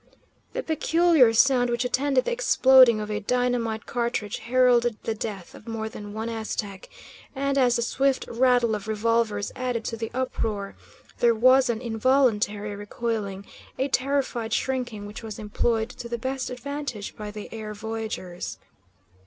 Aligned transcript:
The 0.53 0.63
peculiar 0.63 1.31
sound 1.31 1.69
which 1.69 1.85
attended 1.85 2.25
the 2.25 2.31
exploding 2.31 2.99
of 2.99 3.11
a 3.11 3.19
dynamite 3.19 3.85
cartridge 3.85 4.39
heralded 4.39 4.97
the 5.03 5.13
death 5.13 5.53
of 5.53 5.67
more 5.67 5.89
than 5.89 6.11
one 6.11 6.27
Aztec, 6.27 6.89
and, 7.35 7.55
as 7.55 7.75
the 7.75 7.83
swift 7.83 8.25
rattle 8.27 8.73
of 8.73 8.87
revolvers 8.87 9.51
added 9.55 9.85
to 9.85 9.97
the 9.97 10.09
uproar, 10.11 10.75
there 11.19 11.35
was 11.35 11.69
an 11.69 11.81
involuntary 11.81 12.75
recoiling, 12.75 13.45
a 13.77 13.89
terrified 13.89 14.53
shrinking, 14.53 15.05
which 15.05 15.21
was 15.21 15.37
employed 15.37 15.89
to 15.91 16.09
the 16.09 16.17
best 16.17 16.49
advantage 16.49 17.15
by 17.15 17.29
the 17.29 17.53
air 17.53 17.75
voyagers. 17.75 18.57